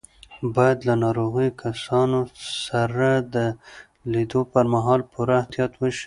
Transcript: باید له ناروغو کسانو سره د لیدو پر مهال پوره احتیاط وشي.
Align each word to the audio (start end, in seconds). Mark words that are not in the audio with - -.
باید 0.55 0.79
له 0.87 0.93
ناروغو 1.03 1.45
کسانو 1.63 2.19
سره 2.67 3.09
د 3.35 3.35
لیدو 4.11 4.41
پر 4.51 4.65
مهال 4.73 5.01
پوره 5.11 5.33
احتیاط 5.41 5.71
وشي. 5.77 5.99